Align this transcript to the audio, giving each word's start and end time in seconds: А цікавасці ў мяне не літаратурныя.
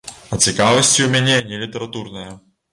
А 0.35 0.39
цікавасці 0.45 0.99
ў 1.05 1.11
мяне 1.17 1.37
не 1.53 1.63
літаратурныя. 1.67 2.31